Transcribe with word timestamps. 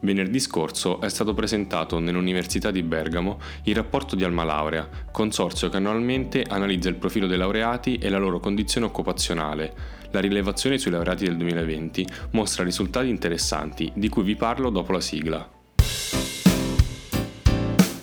Venerdì 0.00 0.38
scorso 0.38 1.00
è 1.00 1.08
stato 1.08 1.34
presentato 1.34 1.98
nell'Università 1.98 2.70
di 2.70 2.84
Bergamo 2.84 3.40
il 3.64 3.74
rapporto 3.74 4.14
di 4.14 4.22
Alma 4.22 4.44
Laurea, 4.44 4.88
consorzio 5.10 5.68
che 5.68 5.76
annualmente 5.76 6.44
analizza 6.44 6.88
il 6.88 6.94
profilo 6.94 7.26
dei 7.26 7.36
laureati 7.36 7.96
e 7.96 8.08
la 8.08 8.18
loro 8.18 8.38
condizione 8.38 8.86
occupazionale. 8.86 9.74
La 10.12 10.20
rilevazione 10.20 10.78
sui 10.78 10.92
laureati 10.92 11.24
del 11.24 11.36
2020 11.36 12.06
mostra 12.30 12.62
risultati 12.62 13.08
interessanti, 13.08 13.90
di 13.94 14.08
cui 14.08 14.22
vi 14.22 14.36
parlo 14.36 14.70
dopo 14.70 14.92
la 14.92 15.00
sigla. 15.00 15.50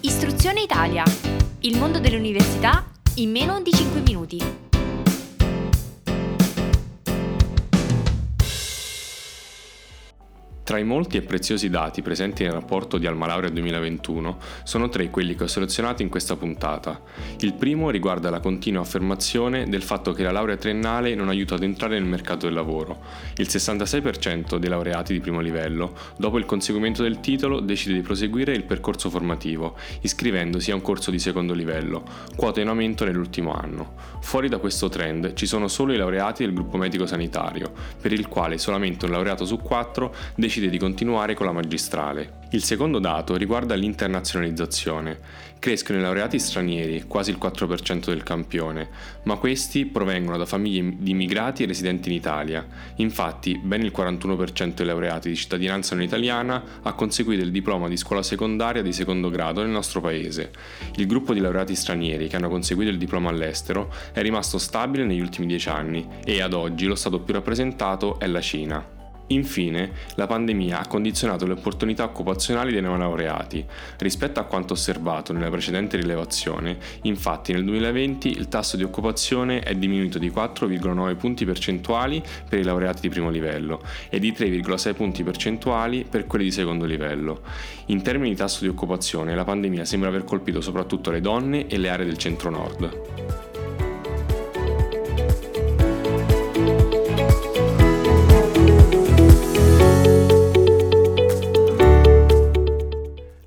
Istruzione 0.00 0.62
Italia. 0.62 1.04
Il 1.60 1.76
mondo 1.76 2.00
dell'università 2.00 2.86
in 3.16 3.30
meno 3.30 3.60
di 3.60 3.70
5 3.70 4.00
minuti. 4.00 4.71
Tra 10.72 10.80
i 10.80 10.84
molti 10.84 11.18
e 11.18 11.20
preziosi 11.20 11.68
dati 11.68 12.00
presenti 12.00 12.44
nel 12.44 12.52
rapporto 12.52 12.96
di 12.96 13.06
Almalaurea 13.06 13.50
2021 13.50 14.38
sono 14.62 14.88
tre 14.88 15.10
quelli 15.10 15.34
che 15.34 15.42
ho 15.42 15.46
selezionato 15.46 16.00
in 16.00 16.08
questa 16.08 16.34
puntata. 16.34 16.98
Il 17.40 17.52
primo 17.52 17.90
riguarda 17.90 18.30
la 18.30 18.40
continua 18.40 18.80
affermazione 18.80 19.68
del 19.68 19.82
fatto 19.82 20.12
che 20.12 20.22
la 20.22 20.30
laurea 20.30 20.56
triennale 20.56 21.14
non 21.14 21.28
aiuta 21.28 21.56
ad 21.56 21.62
entrare 21.62 21.98
nel 21.98 22.08
mercato 22.08 22.46
del 22.46 22.54
lavoro. 22.54 23.02
Il 23.36 23.48
66% 23.50 24.56
dei 24.56 24.70
laureati 24.70 25.12
di 25.12 25.20
primo 25.20 25.40
livello, 25.40 25.94
dopo 26.16 26.38
il 26.38 26.46
conseguimento 26.46 27.02
del 27.02 27.20
titolo, 27.20 27.60
decide 27.60 27.92
di 27.92 28.00
proseguire 28.00 28.54
il 28.54 28.64
percorso 28.64 29.10
formativo, 29.10 29.76
iscrivendosi 30.00 30.70
a 30.70 30.74
un 30.74 30.80
corso 30.80 31.10
di 31.10 31.18
secondo 31.18 31.52
livello, 31.52 32.02
quota 32.34 32.62
in 32.62 32.68
aumento 32.68 33.04
nell'ultimo 33.04 33.52
anno. 33.52 33.92
Fuori 34.22 34.48
da 34.48 34.56
questo 34.56 34.88
trend 34.88 35.34
ci 35.34 35.44
sono 35.44 35.68
solo 35.68 35.92
i 35.92 35.98
laureati 35.98 36.44
del 36.44 36.54
gruppo 36.54 36.78
medico 36.78 37.04
sanitario, 37.04 37.70
per 38.00 38.12
il 38.12 38.26
quale 38.26 38.56
solamente 38.56 39.04
un 39.04 39.10
laureato 39.10 39.44
su 39.44 39.58
quattro 39.58 40.14
decide 40.34 40.60
decide 40.62 40.70
di 40.70 40.78
continuare 40.78 41.34
con 41.34 41.46
la 41.46 41.52
magistrale. 41.52 42.40
Il 42.50 42.62
secondo 42.62 42.98
dato 42.98 43.36
riguarda 43.36 43.74
l'internazionalizzazione. 43.74 45.18
Crescono 45.58 45.98
i 45.98 46.02
laureati 46.02 46.38
stranieri, 46.38 47.04
quasi 47.06 47.30
il 47.30 47.38
4% 47.40 48.06
del 48.06 48.22
campione, 48.22 48.88
ma 49.24 49.36
questi 49.36 49.86
provengono 49.86 50.36
da 50.36 50.44
famiglie 50.44 50.96
di 50.98 51.12
immigrati 51.12 51.64
residenti 51.64 52.08
in 52.08 52.16
Italia. 52.16 52.66
Infatti, 52.96 53.58
ben 53.58 53.82
il 53.82 53.92
41% 53.94 54.74
dei 54.74 54.86
laureati 54.86 55.28
di 55.28 55.36
cittadinanza 55.36 55.94
non 55.94 56.04
italiana 56.04 56.62
ha 56.82 56.92
conseguito 56.94 57.42
il 57.42 57.52
diploma 57.52 57.88
di 57.88 57.96
scuola 57.96 58.22
secondaria 58.22 58.82
di 58.82 58.92
secondo 58.92 59.30
grado 59.30 59.62
nel 59.62 59.70
nostro 59.70 60.00
paese. 60.00 60.50
Il 60.96 61.06
gruppo 61.06 61.32
di 61.32 61.40
laureati 61.40 61.74
stranieri 61.74 62.28
che 62.28 62.36
hanno 62.36 62.48
conseguito 62.48 62.90
il 62.90 62.98
diploma 62.98 63.30
all'estero 63.30 63.92
è 64.12 64.20
rimasto 64.20 64.58
stabile 64.58 65.04
negli 65.04 65.20
ultimi 65.20 65.46
dieci 65.46 65.68
anni 65.68 66.06
e 66.24 66.42
ad 66.42 66.52
oggi 66.52 66.86
lo 66.86 66.96
stato 66.96 67.20
più 67.20 67.34
rappresentato 67.34 68.18
è 68.18 68.26
la 68.26 68.40
Cina. 68.40 68.91
Infine, 69.28 69.92
la 70.16 70.26
pandemia 70.26 70.80
ha 70.80 70.86
condizionato 70.86 71.46
le 71.46 71.52
opportunità 71.52 72.04
occupazionali 72.04 72.72
dei 72.72 72.82
neolaureati. 72.82 73.64
Rispetto 73.98 74.40
a 74.40 74.44
quanto 74.44 74.74
osservato 74.74 75.32
nella 75.32 75.48
precedente 75.48 75.96
rilevazione, 75.96 76.76
infatti 77.02 77.52
nel 77.52 77.64
2020 77.64 78.28
il 78.28 78.48
tasso 78.48 78.76
di 78.76 78.82
occupazione 78.82 79.60
è 79.60 79.74
diminuito 79.74 80.18
di 80.18 80.30
4,9 80.30 81.16
punti 81.16 81.44
percentuali 81.44 82.22
per 82.48 82.58
i 82.58 82.62
laureati 82.62 83.00
di 83.02 83.08
primo 83.08 83.30
livello 83.30 83.80
e 84.10 84.18
di 84.18 84.32
3,6 84.32 84.94
punti 84.94 85.22
percentuali 85.22 86.04
per 86.08 86.26
quelli 86.26 86.44
di 86.44 86.52
secondo 86.52 86.84
livello. 86.84 87.40
In 87.86 88.02
termini 88.02 88.30
di 88.30 88.36
tasso 88.36 88.60
di 88.60 88.68
occupazione, 88.68 89.34
la 89.34 89.44
pandemia 89.44 89.84
sembra 89.84 90.08
aver 90.08 90.24
colpito 90.24 90.60
soprattutto 90.60 91.10
le 91.10 91.20
donne 91.20 91.66
e 91.66 91.78
le 91.78 91.88
aree 91.88 92.06
del 92.06 92.18
centro-nord. 92.18 93.41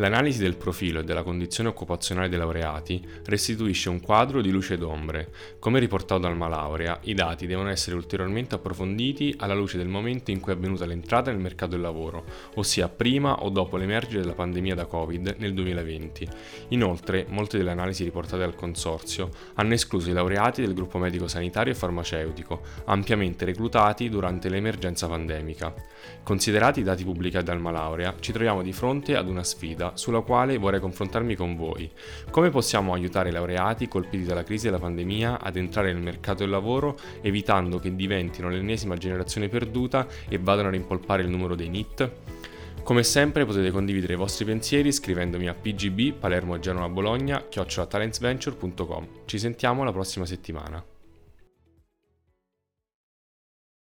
L'analisi 0.00 0.38
del 0.38 0.56
profilo 0.56 1.00
e 1.00 1.04
della 1.04 1.22
condizione 1.22 1.68
occupazionale 1.68 2.30
dei 2.30 2.38
laureati 2.38 3.06
restituisce 3.26 3.90
un 3.90 4.00
quadro 4.00 4.40
di 4.40 4.50
luce 4.50 4.72
ed 4.72 4.82
ombre. 4.82 5.28
Come 5.58 5.78
riportato 5.78 6.22
dal 6.22 6.38
Malaurea, 6.38 6.98
i 7.02 7.12
dati 7.12 7.46
devono 7.46 7.68
essere 7.68 7.96
ulteriormente 7.96 8.54
approfonditi 8.54 9.34
alla 9.36 9.52
luce 9.52 9.76
del 9.76 9.88
momento 9.88 10.30
in 10.30 10.40
cui 10.40 10.52
è 10.52 10.54
avvenuta 10.54 10.86
l'entrata 10.86 11.30
nel 11.30 11.38
mercato 11.38 11.72
del 11.72 11.82
lavoro, 11.82 12.24
ossia 12.54 12.88
prima 12.88 13.42
o 13.42 13.50
dopo 13.50 13.76
l'emergere 13.76 14.22
della 14.22 14.32
pandemia 14.32 14.74
da 14.74 14.86
Covid 14.86 15.34
nel 15.36 15.52
2020. 15.52 16.28
Inoltre, 16.68 17.26
molte 17.28 17.58
delle 17.58 17.70
analisi 17.70 18.02
riportate 18.02 18.38
dal 18.38 18.54
consorzio 18.54 19.28
hanno 19.56 19.74
escluso 19.74 20.08
i 20.08 20.14
laureati 20.14 20.62
del 20.62 20.72
gruppo 20.72 20.96
medico 20.96 21.28
sanitario 21.28 21.74
e 21.74 21.76
farmaceutico, 21.76 22.62
ampiamente 22.86 23.44
reclutati 23.44 24.08
durante 24.08 24.48
l'emergenza 24.48 25.06
pandemica. 25.08 25.74
Considerati 26.22 26.80
i 26.80 26.84
dati 26.84 27.04
pubblicati 27.04 27.44
dal 27.44 27.60
Malaurea, 27.60 28.14
ci 28.18 28.32
troviamo 28.32 28.62
di 28.62 28.72
fronte 28.72 29.14
ad 29.14 29.28
una 29.28 29.44
sfida 29.44 29.88
sulla 29.94 30.20
quale 30.20 30.58
vorrei 30.58 30.80
confrontarmi 30.80 31.34
con 31.34 31.56
voi. 31.56 31.90
Come 32.30 32.50
possiamo 32.50 32.92
aiutare 32.92 33.28
i 33.28 33.32
laureati 33.32 33.88
colpiti 33.88 34.24
dalla 34.24 34.44
crisi 34.44 34.66
della 34.66 34.78
pandemia 34.78 35.40
ad 35.40 35.56
entrare 35.56 35.92
nel 35.92 36.02
mercato 36.02 36.40
del 36.40 36.50
lavoro 36.50 36.98
evitando 37.20 37.78
che 37.78 37.94
diventino 37.94 38.48
l'ennesima 38.48 38.96
generazione 38.96 39.48
perduta 39.48 40.06
e 40.28 40.38
vadano 40.38 40.68
a 40.68 40.72
rimpolpare 40.72 41.22
il 41.22 41.28
numero 41.28 41.54
dei 41.54 41.68
NIT? 41.68 42.10
Come 42.82 43.02
sempre 43.02 43.44
potete 43.44 43.70
condividere 43.70 44.14
i 44.14 44.16
vostri 44.16 44.44
pensieri 44.44 44.90
scrivendomi 44.90 45.48
a 45.48 45.54
pgb 45.54 46.14
palermo 46.14 46.58
bologna 46.88 47.44
chiocciolatalentsventure.com. 47.48 49.08
Ci 49.26 49.38
sentiamo 49.38 49.84
la 49.84 49.92
prossima 49.92 50.26
settimana. 50.26 50.82